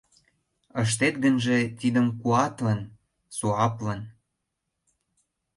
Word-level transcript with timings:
Ыштет 0.81 1.15
гынже 1.23 1.59
тидым 1.79 2.07
куатлын, 2.21 2.79
суаплын 3.37 3.99